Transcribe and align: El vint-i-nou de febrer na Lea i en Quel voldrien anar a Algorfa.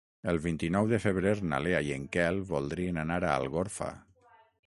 El 0.31 0.37
vint-i-nou 0.43 0.87
de 0.91 0.99
febrer 1.03 1.33
na 1.51 1.59
Lea 1.65 1.83
i 1.89 1.93
en 1.97 2.07
Quel 2.17 2.41
voldrien 2.53 2.99
anar 3.05 3.21
a 3.27 3.35
Algorfa. 3.35 3.93